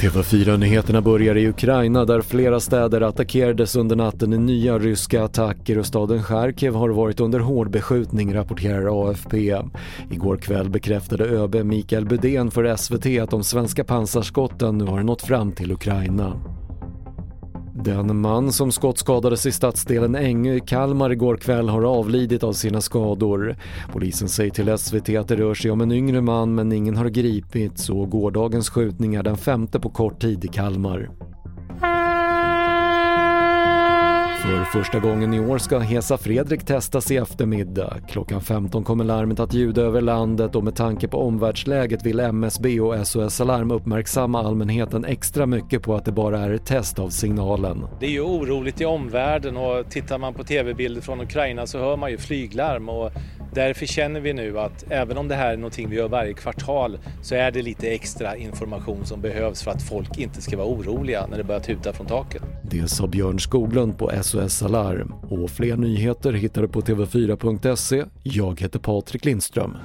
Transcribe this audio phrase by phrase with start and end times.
[0.00, 5.86] TV4-nyheterna börjar i Ukraina där flera städer attackerades under natten i nya ryska attacker och
[5.86, 9.56] staden Charkiv har varit under hård beskjutning rapporterar AFP.
[10.10, 15.22] Igår kväll bekräftade ÖB Mikael Budén för SVT att de svenska pansarskotten nu har nått
[15.22, 16.36] fram till Ukraina.
[17.86, 22.80] Den man som skottskadades i stadsdelen Ängö i Kalmar igår kväll har avlidit av sina
[22.80, 23.56] skador.
[23.92, 27.08] Polisen säger till SVT att det rör sig om en yngre man men ingen har
[27.08, 31.10] gripits och gårdagens skjutning är den femte på kort tid i Kalmar.
[34.42, 37.96] För första gången i år ska Hesa Fredrik testas i eftermiddag.
[38.08, 42.80] Klockan 15 kommer larmet att ljuda över landet och med tanke på omvärldsläget vill MSB
[42.80, 47.08] och SOS Alarm uppmärksamma allmänheten extra mycket på att det bara är ett test av
[47.08, 47.84] signalen.
[48.00, 51.96] Det är ju oroligt i omvärlden och tittar man på tv-bilder från Ukraina så hör
[51.96, 53.12] man ju flyglarm och
[53.56, 56.98] Därför känner vi nu att även om det här är någonting vi gör varje kvartal
[57.22, 61.26] så är det lite extra information som behövs för att folk inte ska vara oroliga
[61.26, 62.42] när det börjar tuta från taket.
[62.70, 68.04] Det sa Björn Skoglund på SOS Alarm och fler nyheter hittar du på tv4.se.
[68.22, 69.76] Jag heter Patrik Lindström.